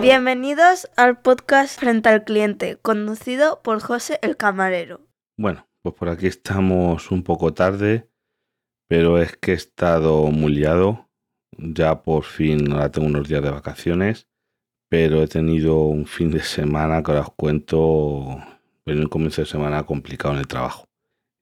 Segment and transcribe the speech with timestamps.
[0.00, 5.00] Bienvenidos al podcast Frente al Cliente, conducido por José el Camarero.
[5.36, 8.08] Bueno, pues por aquí estamos un poco tarde,
[8.88, 11.08] pero es que he estado muy liado.
[11.58, 14.28] Ya por fin, ahora tengo unos días de vacaciones,
[14.88, 18.38] pero he tenido un fin de semana que os cuento,
[18.84, 20.84] en un comienzo de semana complicado en el trabajo.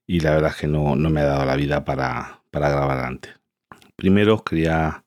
[0.07, 2.99] Y la verdad es que no, no me ha dado la vida para, para grabar
[3.05, 3.33] antes.
[3.95, 5.04] Primero os quería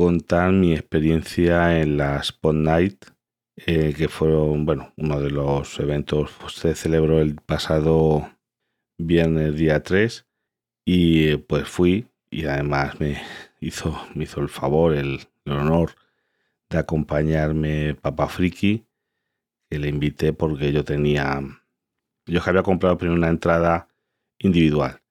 [0.00, 3.04] contar mi experiencia en la Spot Night,
[3.66, 8.26] eh, que fueron, bueno, uno de los eventos pues, se celebró el pasado
[8.96, 10.26] viernes día 3
[10.86, 13.20] y pues fui y además me
[13.60, 15.90] hizo, me hizo el favor, el, honor
[16.70, 18.86] de acompañarme Papá Friki,
[19.68, 21.42] que le invité porque yo tenía,
[22.24, 23.88] yo había comprado primero una entrada
[24.38, 25.02] individual,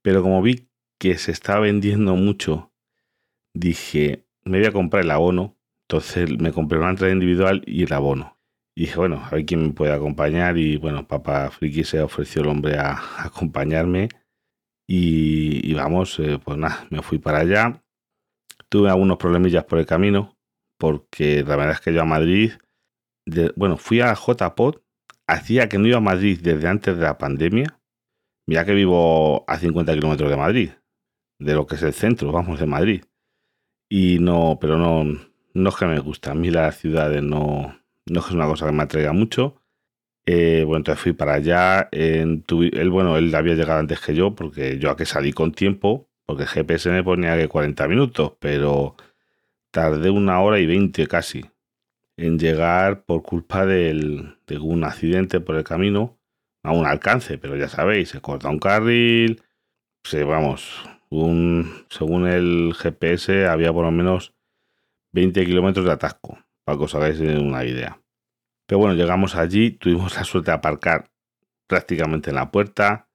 [0.00, 2.71] pero como vi que se estaba vendiendo mucho
[3.54, 5.56] dije, me voy a comprar el abono.
[5.88, 8.38] Entonces me compré una entrada individual y el abono.
[8.74, 10.56] Y dije, bueno, a ver quién me puede acompañar.
[10.58, 14.08] Y bueno, Papá Friki se ofreció el hombre a, acompañarme.
[14.88, 17.82] Y, vamos, eh, pues nada, me fui para allá.
[18.68, 20.36] Tuve algunos problemillas por el camino,
[20.78, 22.52] porque la verdad es que yo a Madrid,
[23.56, 24.80] bueno, fui a JPod,
[25.26, 27.78] hacía que no iba a Madrid desde antes de la pandemia.
[28.46, 30.70] Mira que vivo a 50 kilómetros de Madrid,
[31.38, 33.04] de lo que es el centro, vamos, de Madrid.
[33.94, 35.04] Y no, pero no,
[35.52, 36.30] no es que me gusta.
[36.30, 39.60] A mí las ciudades no, no es una cosa que me atraiga mucho.
[40.24, 41.90] Eh, bueno, entonces fui para allá.
[41.92, 45.52] En él, bueno, él había llegado antes que yo, porque yo a que salí con
[45.52, 48.96] tiempo, porque el GPS me ponía que 40 minutos, pero
[49.70, 51.44] tardé una hora y 20 casi
[52.16, 56.18] en llegar por culpa del, de un accidente por el camino
[56.62, 59.42] a un alcance, pero ya sabéis, se corta un carril,
[60.02, 60.82] se, vamos,
[61.88, 64.34] según el GPS, había por lo menos
[65.12, 68.00] 20 kilómetros de atasco, para que os hagáis una idea.
[68.66, 71.10] Pero bueno, llegamos allí, tuvimos la suerte de aparcar
[71.66, 73.08] prácticamente en la puerta.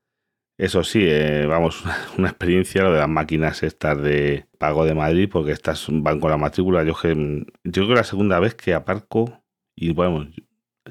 [0.57, 1.83] Eso sí, eh, vamos,
[2.17, 6.29] una experiencia lo de las máquinas estas de pago de Madrid, porque estas van con
[6.29, 6.83] la matrícula.
[6.83, 7.15] Yo, que,
[7.63, 9.43] yo creo que la segunda vez que aparco
[9.75, 10.29] y bueno,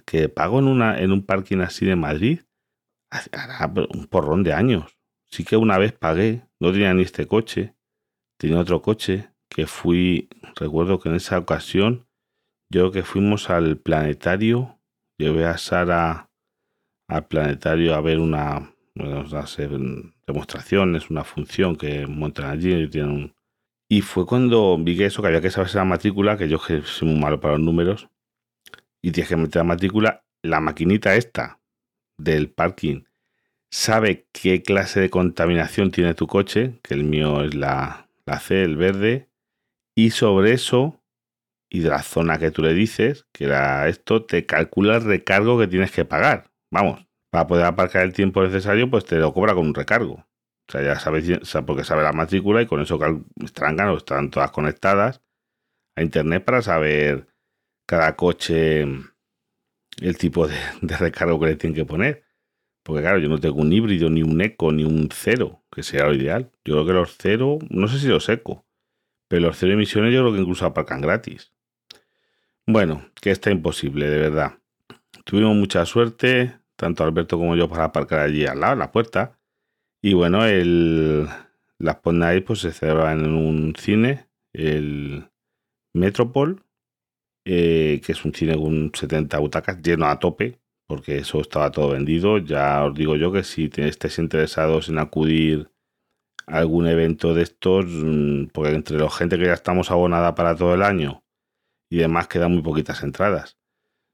[0.04, 2.40] que pago en, una, en un parking así de Madrid,
[3.10, 4.98] hará un porrón de años.
[5.26, 7.74] Sí que una vez pagué, no tenía ni este coche,
[8.38, 12.06] tenía otro coche que fui, recuerdo que en esa ocasión,
[12.70, 14.78] yo que fuimos al planetario,
[15.18, 16.30] llevé a Sara
[17.08, 23.34] al planetario a ver una, bueno, hacer una función que montan allí y tienen
[23.88, 26.82] Y fue cuando vi que eso, que había que saberse la matrícula, que yo que
[26.82, 28.08] soy muy malo para los números,
[29.02, 31.60] y tienes que meter la matrícula, la maquinita esta
[32.18, 33.04] del parking
[33.70, 38.62] sabe qué clase de contaminación tiene tu coche, que el mío es la, la C,
[38.62, 39.28] el verde,
[39.96, 41.02] y sobre eso,
[41.70, 45.58] y de la zona que tú le dices, que era esto, te calcula el recargo
[45.58, 46.50] que tienes que pagar.
[46.70, 50.26] Vamos, para poder aparcar el tiempo necesario, pues te lo cobra con un recargo.
[50.68, 51.28] O sea, ya sabes,
[51.64, 52.98] porque sabe la matrícula y con eso
[53.42, 55.22] están, están todas conectadas
[55.96, 57.28] a internet para saber
[57.86, 62.25] cada coche el tipo de, de recargo que le tienen que poner.
[62.86, 66.06] Porque claro, yo no tengo un híbrido, ni un eco, ni un cero, que sea
[66.06, 66.52] lo ideal.
[66.64, 68.64] Yo creo que los cero, no sé si los eco,
[69.26, 71.52] pero los cero emisiones yo creo que incluso aparcan gratis.
[72.64, 74.58] Bueno, que está imposible, de verdad.
[75.24, 79.36] Tuvimos mucha suerte, tanto Alberto como yo, para aparcar allí al lado, la puerta.
[80.00, 81.26] Y bueno, el,
[81.78, 85.28] las Night pues se celebraban en un cine, el
[85.92, 86.62] Metropol,
[87.44, 91.90] eh, que es un cine con 70 butacas lleno a tope, porque eso estaba todo
[91.90, 92.38] vendido.
[92.38, 95.70] Ya os digo yo que si estéis interesados en acudir
[96.46, 100.56] a algún evento de estos, mm, porque entre la gente que ya estamos abonada para
[100.56, 101.24] todo el año
[101.90, 103.58] y demás quedan muy poquitas entradas.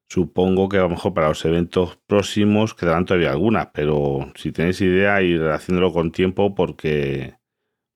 [0.09, 4.81] Supongo que a lo mejor para los eventos próximos quedarán todavía algunas, pero si tenéis
[4.83, 7.39] idea, ir haciéndolo con tiempo porque,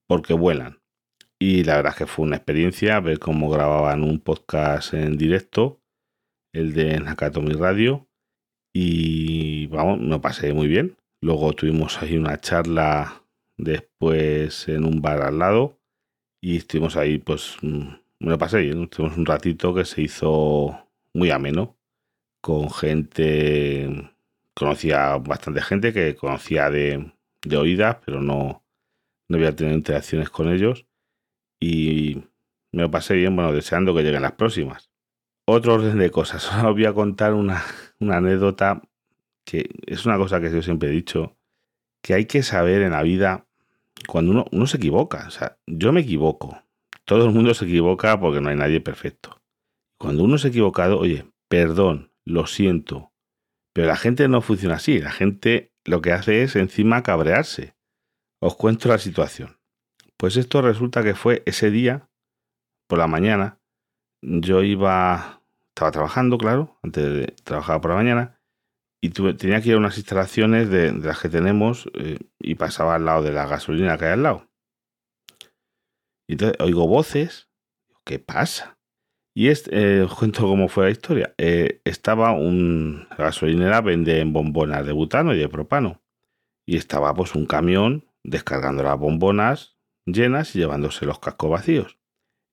[0.07, 0.81] porque vuelan.
[1.39, 5.79] Y la verdad es que fue una experiencia ver cómo grababan un podcast en directo,
[6.53, 8.06] el de Nakatomi Radio,
[8.79, 10.97] y vamos, me pasé muy bien.
[11.21, 13.23] Luego tuvimos ahí una charla
[13.57, 15.79] después en un bar al lado
[16.41, 17.87] y estuvimos ahí, pues mm,
[18.19, 18.83] me lo pasé bien.
[18.83, 20.77] Estuvimos un ratito que se hizo
[21.11, 21.75] muy ameno
[22.39, 24.11] con gente,
[24.53, 27.13] conocía bastante gente que conocía de,
[27.43, 28.63] de oídas, pero no,
[29.27, 30.85] no había tenido interacciones con ellos
[31.59, 32.21] y
[32.71, 34.91] me lo pasé bien, bueno, deseando que lleguen las próximas.
[35.49, 37.63] Otro orden de cosas, os voy a contar una,
[37.99, 38.81] anécdota
[39.45, 41.37] que es una cosa que yo siempre he dicho,
[42.01, 43.47] que hay que saber en la vida
[44.07, 45.25] cuando uno, uno se equivoca.
[45.27, 46.61] O sea, yo me equivoco
[47.07, 49.41] todo el mundo se equivoca porque no hay nadie perfecto.
[49.97, 53.13] Cuando uno se ha equivocado, oye, perdón, lo siento.
[53.71, 54.99] Pero la gente no funciona así.
[54.99, 57.75] La gente lo que hace es encima cabrearse.
[58.41, 59.57] Os cuento la situación.
[60.17, 62.09] Pues esto resulta que fue ese día,
[62.87, 63.61] por la mañana,
[64.21, 65.36] yo iba,
[65.77, 68.41] estaba trabajando, claro, antes de trabajar por la mañana,
[68.99, 73.05] y tenía que ir a unas instalaciones de, las que tenemos eh, y pasaba al
[73.05, 74.49] lado de la gasolina que hay al lado.
[76.27, 77.51] Y entonces oigo voces,
[78.03, 78.79] ¿qué pasa?
[79.35, 81.35] Y es, eh, os cuento cómo fue la historia.
[81.37, 86.01] Eh, estaba un gasolinera, vende bombonas de butano y de propano.
[86.65, 89.77] Y estaba pues un camión descargando las bombonas
[90.07, 91.99] llenas y llevándose los cascos vacíos.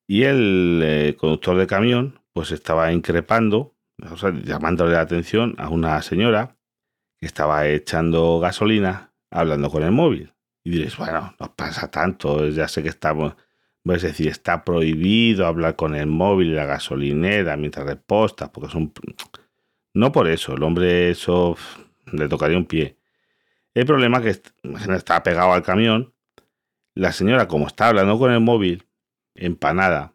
[0.07, 3.75] Y el conductor de camión pues estaba increpando,
[4.45, 6.59] llamándole la atención a una señora
[7.19, 10.35] que estaba echando gasolina hablando con el móvil.
[10.63, 13.35] Y diréis, bueno, no pasa tanto, ya sé que estamos
[13.93, 18.75] es decir, está prohibido hablar con el móvil y la gasolinera mientras repostas, porque es
[18.75, 18.93] un...
[19.93, 21.57] No por eso, el hombre eso
[22.11, 22.97] le tocaría un pie.
[23.75, 26.15] El problema es que está pegado al camión.
[26.95, 28.87] La señora, como está hablando con el móvil,
[29.35, 30.14] empanada,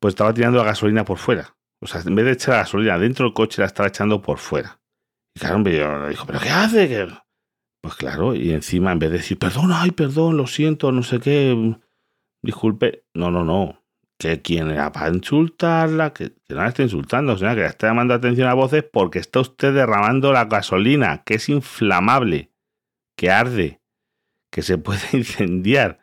[0.00, 1.56] pues estaba tirando la gasolina por fuera.
[1.80, 4.38] O sea, en vez de echar la gasolina dentro del coche, la estaba echando por
[4.38, 4.80] fuera.
[5.34, 7.08] Y claro, yo dijo, ¿pero qué hace?
[7.82, 11.20] Pues claro, y encima, en vez de decir, perdón, ay, perdón, lo siento, no sé
[11.20, 11.76] qué,
[12.42, 13.84] disculpe, no, no, no,
[14.18, 17.88] que quien era para insultarla, que, no la esté insultando, o sea, que le está
[17.88, 22.50] llamando atención a voces porque está usted derramando la gasolina, que es inflamable,
[23.16, 23.80] que arde,
[24.50, 26.00] que se puede incendiar.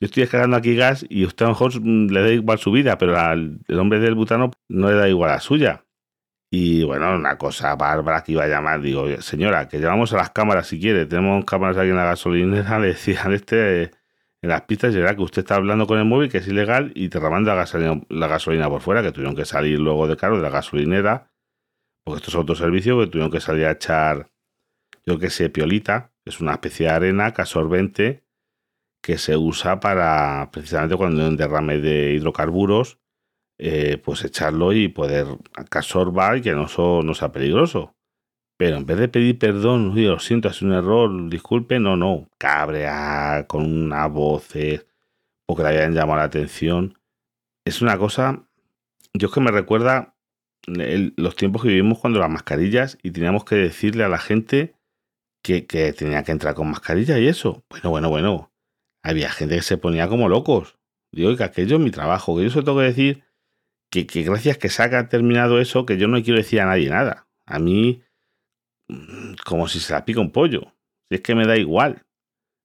[0.00, 2.96] Yo estoy descargando aquí gas y usted a lo mejor le da igual su vida,
[2.96, 5.84] pero el hombre del butano no le da igual a suya.
[6.50, 10.30] Y bueno, una cosa bárbara que iba a llamar, digo, señora, que llevamos a las
[10.30, 13.92] cámaras si quiere, tenemos cámaras aquí en la gasolinera, le decían este
[14.42, 17.10] en las pistas era que usted está hablando con el móvil, que es ilegal, y
[17.10, 20.48] la gasolina, la gasolina por fuera, que tuvieron que salir luego de cargo de la
[20.48, 21.30] gasolinera,
[22.02, 24.30] porque esto es autoservicio, que tuvieron que salir a echar,
[25.04, 28.24] yo que sé, piolita, que es una especie de arena que absorbente
[29.00, 32.98] que se usa para, precisamente cuando hay un derrame de hidrocarburos,
[33.58, 35.26] eh, pues echarlo y poder
[35.70, 37.94] que absorba y que no, sea peligroso.
[38.56, 43.46] Pero en vez de pedir perdón, lo siento, es un error, disculpe, no, no, cabrear
[43.46, 44.48] con una voz
[45.46, 46.98] porque le hayan llamado la atención.
[47.64, 48.46] Es una cosa,
[49.14, 50.14] yo es que me recuerda
[50.66, 54.74] los tiempos que vivimos cuando las mascarillas y teníamos que decirle a la gente
[55.42, 55.62] que,
[55.96, 57.64] tenía que entrar con mascarilla y eso.
[57.70, 58.52] Bueno, bueno, bueno.
[59.02, 60.78] Había gente que se ponía como locos.
[61.12, 63.24] Digo, que aquello es mi trabajo, que yo solo tengo que decir
[63.90, 66.88] que, que gracias que se ha terminado eso, que yo no quiero decir a nadie
[66.88, 67.28] nada.
[67.46, 68.02] A mí
[69.44, 70.74] como si se la pica un pollo.
[71.08, 72.06] Si es que me da igual.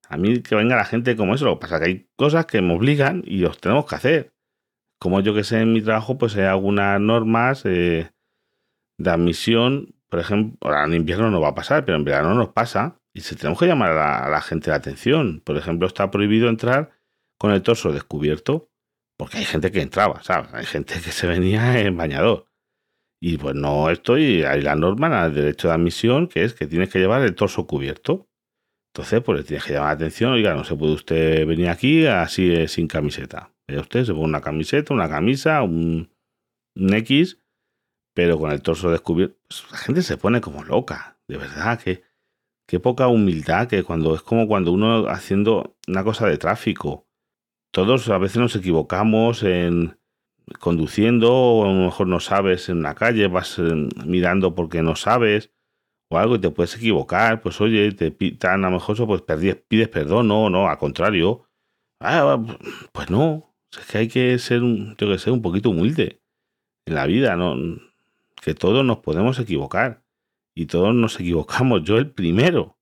[0.09, 1.45] A mí que venga la gente como eso.
[1.45, 4.33] Lo que pasa es que hay cosas que me obligan y los tenemos que hacer.
[4.99, 8.11] Como yo que sé en mi trabajo, pues hay algunas normas eh,
[8.97, 9.95] de admisión.
[10.09, 12.99] Por ejemplo, ahora en invierno no va a pasar, pero en verano nos pasa.
[13.15, 15.39] Y se tenemos que llamar a la, gente la atención.
[15.39, 16.91] Por ejemplo, está prohibido entrar
[17.39, 18.69] con el torso descubierto.
[19.17, 20.53] Porque hay gente que entraba, ¿sabes?
[20.53, 22.47] Hay gente que se venía en bañador.
[23.21, 26.89] Y pues no estoy, hay la norma, el derecho de admisión, que es que tienes
[26.89, 28.27] que llevar el torso cubierto.
[28.93, 32.05] Entonces, pues le tienes que llamar la atención, oiga, no se puede usted venir aquí
[32.05, 33.53] así sin camiseta.
[33.69, 36.11] usted se pone una camiseta, una camisa, un,
[36.75, 37.39] X,
[38.13, 39.37] pero con el torso descubierto.
[39.47, 42.03] Pues la gente se pone como loca, de verdad, que
[42.67, 47.07] qué poca humildad, que cuando es como cuando uno haciendo una cosa de tráfico.
[47.71, 49.99] Todos a veces nos equivocamos en,
[50.59, 54.95] conduciendo, o a lo mejor no sabes en la calle, vas eh, mirando porque no
[54.95, 55.51] sabes,
[56.09, 59.89] o algo y te puedes equivocar, pues oye, te pitan a lo mejor pues pides
[59.89, 61.49] perdón, no, no, al contrario.
[61.99, 62.37] Ah,
[62.91, 66.21] pues no, es que hay que ser un, yo que sé, un poquito humilde
[66.85, 67.55] en la vida, ¿no?
[68.41, 70.04] Que todos nos podemos equivocar
[70.55, 72.77] y todos nos equivocamos, yo el primero,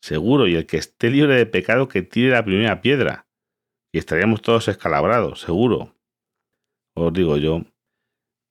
[0.00, 3.26] seguro, y el que esté libre de pecado que tire la primera piedra
[3.92, 5.98] y estaríamos todos escalabrados, seguro
[7.06, 7.62] os digo yo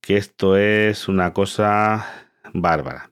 [0.01, 3.11] que esto es una cosa bárbara.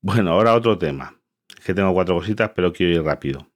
[0.00, 1.20] Bueno, ahora otro tema.
[1.58, 3.48] Es que tengo cuatro cositas, pero quiero ir rápido.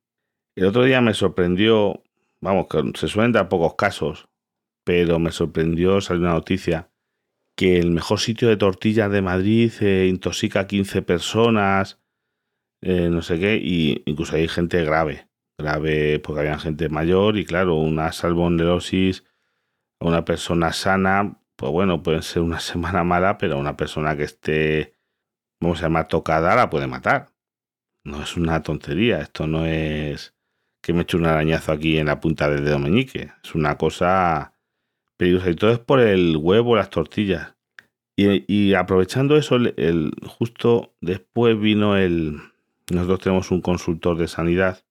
[0.56, 2.02] El otro día me sorprendió,
[2.40, 4.28] vamos, que se suelen dar pocos casos,
[4.84, 6.90] pero me sorprendió salir una noticia
[7.56, 12.00] que el mejor sitio de tortillas de Madrid eh, intoxica a 15 personas,
[12.82, 17.44] eh, no sé qué, y incluso hay gente grave, grave porque había gente mayor y
[17.44, 19.24] claro, una salmonelosis
[20.00, 24.94] una persona sana, pues bueno, puede ser una semana mala, pero una persona que esté,
[25.60, 27.30] vamos a llamar, tocada, la puede matar.
[28.04, 30.34] No es una tontería, esto no es
[30.82, 34.53] que me eche un arañazo aquí en la punta del dedo meñique, es una cosa
[35.18, 37.54] Y todo es por el huevo, las tortillas.
[38.16, 42.38] Y, aprovechando eso, el, justo después vino el...
[42.90, 44.84] Nosotros tenemos un consultor de sanidad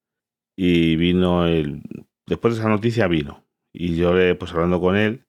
[0.57, 1.81] y vino el...
[2.25, 3.45] Después de esa noticia vino.
[3.73, 5.25] Y yo, pues hablando con él,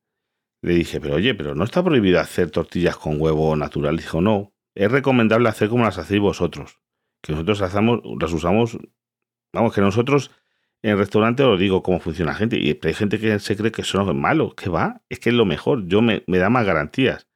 [0.62, 3.96] le dije, pero oye, pero no está prohibido hacer tortillas con huevo natural.
[3.96, 6.80] Dijo, no, es recomendable hacer como las hacéis vosotros.
[7.22, 8.78] Que nosotros hacemos, las usamos,
[9.52, 10.30] vamos, que nosotros
[10.84, 12.58] en el restaurante os digo cómo funciona la gente.
[12.58, 14.54] Y hay gente que se cree que eso no es malo.
[14.54, 15.00] que va?
[15.08, 15.86] Es que es lo mejor.
[15.88, 17.26] Yo me, da más garantías.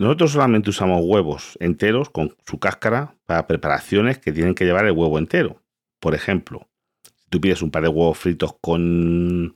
[0.00, 4.92] Nosotros solamente usamos huevos enteros con su cáscara para preparaciones que tienen que llevar el
[4.92, 5.62] huevo entero.
[6.00, 6.68] Por ejemplo,
[7.04, 9.54] si tú pides un par de huevos fritos con,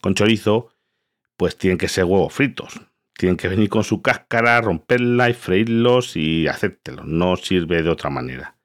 [0.00, 0.68] con chorizo,
[1.36, 2.80] pues tienen que ser huevos fritos.
[3.14, 7.04] Tienen que venir con su cáscara, romperla y freírlos y hacértelos.
[7.04, 8.55] No sirve de otra manera.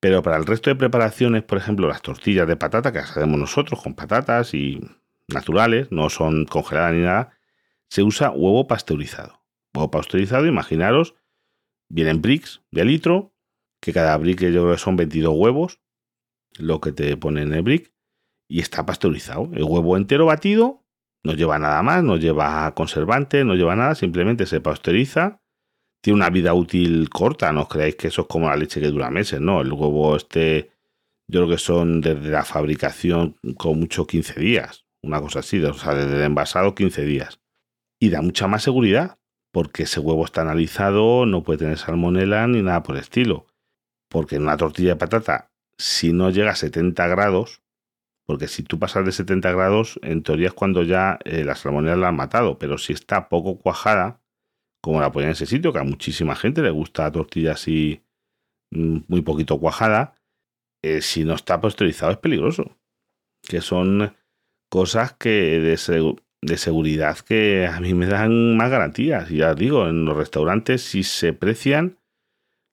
[0.00, 3.82] Pero para el resto de preparaciones, por ejemplo, las tortillas de patata que hacemos nosotros
[3.82, 4.80] con patatas y
[5.28, 7.38] naturales, no son congeladas ni nada,
[7.88, 9.40] se usa huevo pasteurizado
[9.74, 11.14] huevo pasteurizado, imaginaros,
[11.88, 13.34] vienen bricks de litro,
[13.80, 15.80] que cada brick yo creo que son 22 huevos,
[16.58, 17.92] lo que te pone en el brick,
[18.48, 19.48] y está pasteurizado.
[19.54, 20.84] El huevo entero batido,
[21.22, 25.39] no lleva nada más, no lleva conservante, no lleva nada, simplemente se pasteuriza.
[26.02, 28.88] Tiene una vida útil corta, no os creáis que eso es como la leche que
[28.88, 29.60] dura meses, no.
[29.60, 30.70] El huevo este,
[31.28, 35.74] yo creo que son desde la fabricación con mucho 15 días, una cosa así, o
[35.74, 37.40] sea, desde el envasado 15 días.
[38.00, 39.18] Y da mucha más seguridad
[39.52, 43.46] porque ese huevo está analizado, no puede tener salmonela ni nada por el estilo.
[44.08, 47.62] Porque en una tortilla de patata, si no llega a 70 grados,
[48.26, 51.96] porque si tú pasas de 70 grados, en teoría es cuando ya eh, la salmonela
[51.96, 54.19] la han matado, pero si está poco cuajada,
[54.80, 58.02] como la ponen en ese sitio, que a muchísima gente le gusta la tortilla así
[58.70, 60.14] mm, muy poquito cuajada,
[60.82, 62.76] eh, si no está pasteurizado es peligroso.
[63.42, 64.16] Que son
[64.70, 69.30] cosas que de, seguridad que a mí me dan más garantías.
[69.30, 71.98] Y ya digo, en los restaurantes, si se precian,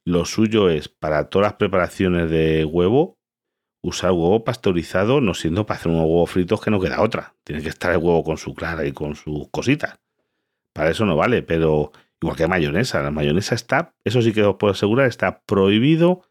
[0.06, 3.18] lo suyo es para todas las preparaciones de huevo,
[3.84, 7.36] usar huevo pasteurizado, no siendo para hacer unos huevos fritos que no queda otra.
[7.44, 10.00] Tiene que estar el huevo con su clara y con sus cositas.
[10.78, 11.92] Para eso no vale, pero
[12.22, 16.22] igual que mayonesa, la mayonesa está, eso sí que os puedo asegurar, está prohibido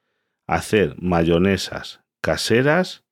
[0.47, 3.05] hacer mayonesas caseras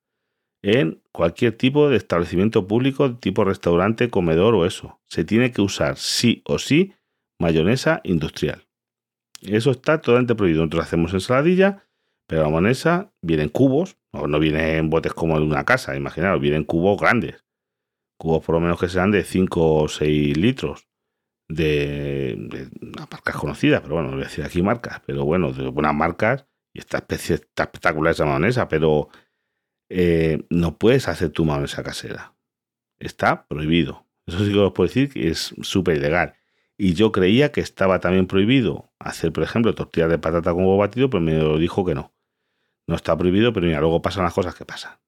[0.62, 5.00] en cualquier tipo de establecimiento público, tipo restaurante, comedor o eso.
[5.09, 6.95] Se tiene que usar sí o sí
[7.41, 8.69] mayonesa industrial.
[9.43, 10.62] Eso está totalmente prohibido.
[10.62, 11.85] Nosotros hacemos ensaladilla,
[12.29, 15.97] pero la mayonesa viene en cubos, o no viene en botes como de una casa,
[15.97, 17.45] imaginaros, viene en cubos grandes.
[18.19, 20.87] Cubos por lo menos que sean de 5 o 6 litros.
[21.47, 22.69] De, de
[23.11, 26.47] marcas conocidas, pero bueno, no voy a decir aquí marcas, pero bueno, de buenas marcas.
[26.73, 29.09] Y esta especie está espectacular esa mayonesa, pero
[29.89, 32.35] eh, no puedes hacer tu mayonesa casera.
[32.99, 34.07] Está prohibido.
[34.27, 36.35] Eso sí que os puedo decir que es súper ilegal.
[36.77, 40.79] Y yo creía que estaba también prohibido hacer, por ejemplo, tortillas de patata con huevo
[40.79, 42.13] batido, pero me lo dijo que no.
[42.87, 44.99] No está prohibido, pero mira, luego pasan las cosas que pasan.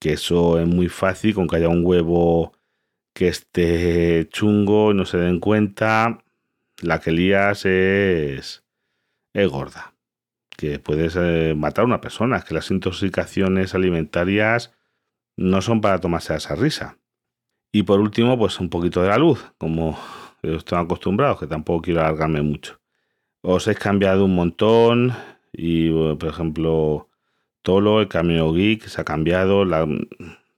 [0.00, 2.52] Que eso es muy fácil con que haya un huevo
[3.18, 6.22] que esté chungo y no se den cuenta.
[6.80, 8.64] La que lías es,
[9.32, 9.94] es gorda
[10.56, 14.72] que puedes eh, matar a una persona, que las intoxicaciones alimentarias
[15.36, 16.98] no son para tomarse a esa risa.
[17.72, 19.98] Y por último, pues un poquito de la luz, como
[20.42, 22.80] están acostumbrados, que tampoco quiero alargarme mucho.
[23.42, 25.12] Os he cambiado un montón
[25.52, 27.08] y, por ejemplo,
[27.62, 29.64] Tolo, el camino geek, se ha cambiado,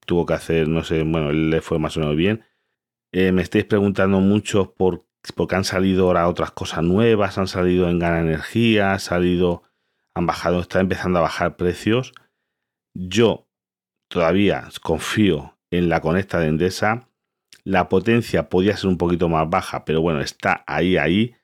[0.07, 2.45] tuvo que hacer, no sé, bueno, le fue más o menos bien.
[3.12, 7.88] Eh, me estáis preguntando mucho por, porque han salido ahora otras cosas nuevas, han salido
[7.88, 9.62] en Gana Energía, ha salido
[10.14, 12.12] han bajado, está empezando a bajar precios.
[12.95, 13.49] Yo
[14.09, 17.09] todavía confío en la conecta de Endesa.
[17.64, 21.35] La potencia podía ser un poquito más baja, pero bueno, está ahí, ahí.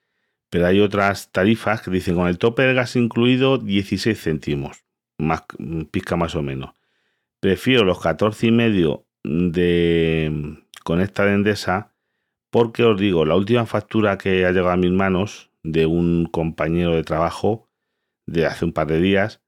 [0.51, 4.85] Pero hay otras tarifas que dicen con el tope del gas incluido 16 céntimos,
[5.19, 5.45] más
[5.91, 6.71] pizca más o menos.
[7.41, 11.93] Prefiero los 14 y medio de conecta de Endesa
[12.51, 16.93] porque os digo, la última factura que ha llegado a mis manos de un compañero
[16.93, 17.69] de trabajo
[18.25, 19.43] de hace un par de días,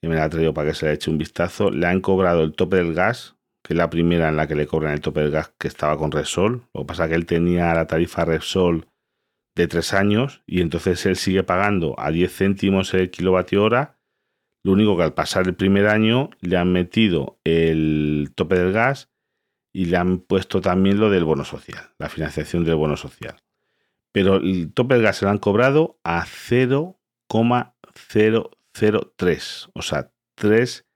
[0.00, 2.42] que me la ha traído para que se le eche un vistazo, le han cobrado
[2.42, 5.20] el tope del gas, que es la primera en la que le cobran el tope
[5.20, 6.66] del gas que estaba con Repsol.
[6.74, 8.88] Lo que pasa es que él tenía la tarifa Repsol
[9.54, 13.98] de tres años y entonces él sigue pagando a 10 céntimos el kilovatio hora.
[14.64, 19.11] Lo único que al pasar el primer año le han metido el tope del gas
[19.72, 23.36] y le han puesto también lo del bono social, la financiación del bono social.
[24.12, 30.86] Pero el tope del gas se lo han cobrado a 0,5 0,03, o sea, 3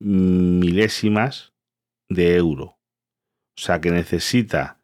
[0.00, 1.52] milésimas
[2.08, 2.78] de euro.
[3.56, 4.80] O sea que necesita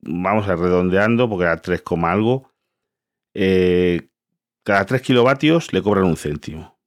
[0.00, 2.52] vamos a redondeando, porque era 3, algo,
[3.34, 4.08] eh,
[4.64, 6.78] cada 3 kilovatios le cobran un céntimo.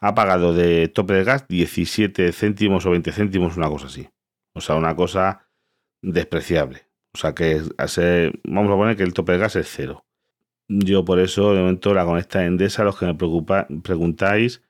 [0.00, 4.08] Ha pagado de tope de gas 17 céntimos o 20 céntimos, una cosa así.
[4.58, 5.48] O sea, una cosa
[6.02, 6.86] despreciable.
[7.14, 7.62] O sea que
[8.44, 10.04] vamos a poner que el tope de gas es cero.
[10.68, 14.62] Yo por eso de momento la conecta Endesa, los que me preguntáis.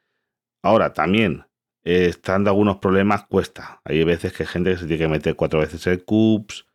[0.62, 1.44] Ahora también,
[1.84, 3.80] eh, estando algunos problemas, cuesta.
[3.84, 6.66] Hay veces que hay gente que se tiene que meter cuatro veces el CUPS,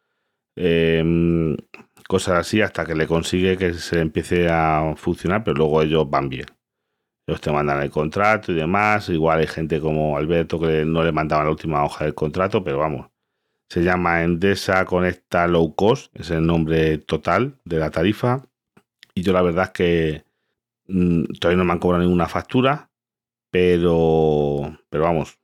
[0.55, 1.57] em,
[2.07, 6.29] cosas así, hasta que le consigue que se empiece a funcionar, pero luego ellos van
[6.29, 6.47] bien.
[7.25, 9.09] Ellos te mandan el contrato y demás.
[9.09, 12.79] Igual hay gente como Alberto que no le mandaban la última hoja del contrato, pero
[12.79, 13.09] vamos.
[13.69, 18.45] Se llama Endesa Conecta Low Cost, es el nombre total de la tarifa.
[19.15, 20.25] Y yo la verdad es que
[20.87, 22.91] mm, todavía no me han cobrado ninguna factura,
[23.51, 25.39] pero, pero vamos,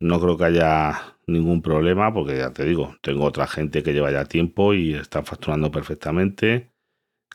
[0.00, 4.10] no creo que haya ningún problema porque ya te digo, tengo otra gente que lleva
[4.10, 6.72] ya tiempo y está facturando perfectamente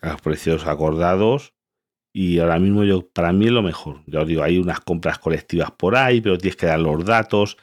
[0.01, 1.53] a los precios acordados
[2.13, 4.03] y ahora mismo yo para mí es lo mejor.
[4.05, 7.57] Ya os digo, hay unas compras colectivas por ahí, pero tienes que dar los datos.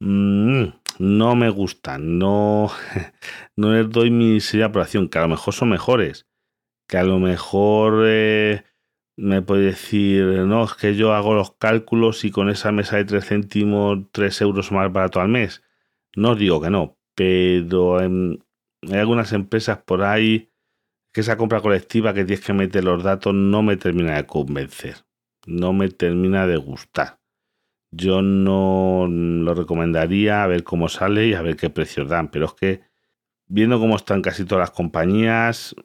[0.00, 0.66] Mm,
[0.98, 2.70] no me gustan, no,
[3.56, 6.26] no les doy mi seria aprobación, que a lo mejor son mejores,
[6.88, 8.64] que a lo mejor eh,
[9.16, 13.04] me puede decir, no, es que yo hago los cálculos y con esa mesa de
[13.04, 15.62] 3 céntimos, 3 euros más barato al mes.
[16.16, 18.38] No os digo que no, pero hay
[18.92, 20.51] algunas empresas por ahí
[21.12, 24.96] que esa compra colectiva que tienes que meter los datos no me termina de convencer,
[25.46, 27.20] no me termina de gustar.
[27.90, 32.46] Yo no lo recomendaría a ver cómo sale y a ver qué precios dan, pero
[32.46, 32.80] es que
[33.46, 35.76] viendo cómo están casi todas las compañías,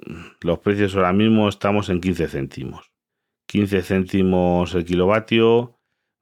[0.42, 2.92] los precios ahora mismo estamos en 15 céntimos.
[3.48, 5.78] 15 céntimos el kilovatio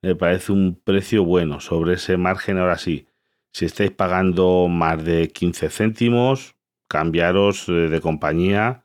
[0.05, 1.59] me parece un precio bueno.
[1.59, 3.07] Sobre ese margen, ahora sí,
[3.51, 6.55] si estáis pagando más de 15 céntimos,
[6.87, 8.84] cambiaros eh, de compañía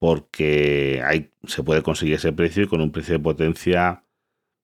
[0.00, 4.04] porque hay, se puede conseguir ese precio y con un precio de potencia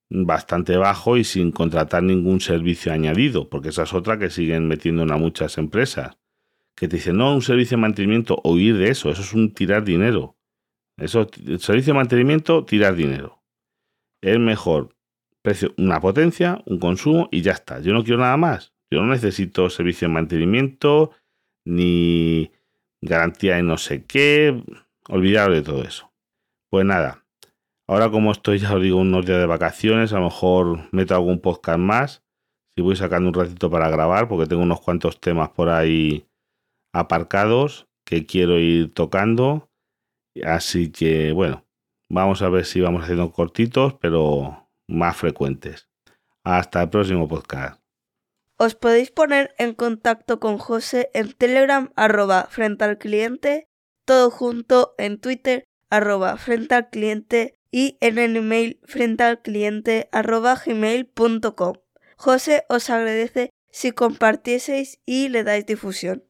[0.09, 5.03] bastante bajo y sin contratar ningún servicio añadido, porque esa es otra que siguen metiendo
[5.03, 6.17] en muchas empresas
[6.75, 9.83] que te dicen, no, un servicio de mantenimiento, oír de eso, eso es un tirar
[9.83, 10.37] dinero.
[10.97, 13.43] Eso, el servicio de mantenimiento, tirar dinero.
[14.21, 14.95] Es mejor
[15.41, 17.79] precio, una potencia, un consumo y ya está.
[17.79, 18.73] Yo no quiero nada más.
[18.91, 21.11] Yo no necesito servicio de mantenimiento,
[21.65, 22.51] ni
[23.01, 24.63] garantía de no sé qué.
[25.09, 26.11] Olvidaros de todo eso.
[26.69, 27.25] Pues nada,
[27.87, 31.39] ahora como estoy, ya os digo, unos días de vacaciones, a lo mejor meto algún
[31.39, 32.23] podcast más.
[32.75, 36.27] Si voy sacando un ratito para grabar, porque tengo unos cuantos temas por ahí
[36.93, 39.69] aparcados que quiero ir tocando.
[40.43, 41.65] Así que bueno,
[42.09, 45.89] vamos a ver si vamos haciendo cortitos, pero más frecuentes.
[46.43, 47.81] Hasta el próximo podcast.
[48.57, 53.69] Os podéis poner en contacto con José en Telegram arroba frente al cliente,
[54.07, 60.07] todo junto en Twitter arroba frente al cliente y en el email frente al cliente
[60.13, 61.73] arroba gmail.com.
[62.15, 66.23] José os agradece si compartieseis y le dais difusión.